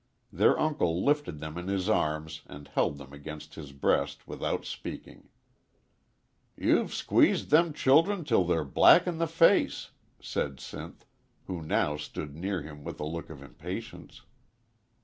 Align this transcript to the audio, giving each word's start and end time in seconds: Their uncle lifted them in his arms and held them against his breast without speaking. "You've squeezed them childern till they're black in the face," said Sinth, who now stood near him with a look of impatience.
Their 0.33 0.59
uncle 0.59 1.05
lifted 1.05 1.39
them 1.39 1.59
in 1.59 1.67
his 1.67 1.87
arms 1.87 2.41
and 2.47 2.67
held 2.69 2.97
them 2.97 3.13
against 3.13 3.53
his 3.53 3.71
breast 3.71 4.27
without 4.27 4.65
speaking. 4.65 5.29
"You've 6.57 6.91
squeezed 6.91 7.51
them 7.51 7.71
childern 7.71 8.25
till 8.25 8.43
they're 8.43 8.65
black 8.65 9.05
in 9.05 9.19
the 9.19 9.27
face," 9.27 9.91
said 10.19 10.57
Sinth, 10.59 11.05
who 11.45 11.61
now 11.61 11.97
stood 11.97 12.35
near 12.35 12.63
him 12.63 12.83
with 12.83 12.99
a 12.99 13.05
look 13.05 13.29
of 13.29 13.43
impatience. 13.43 14.23